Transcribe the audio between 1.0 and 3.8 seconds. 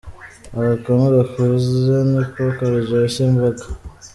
gakuze niko karyoshya imboga.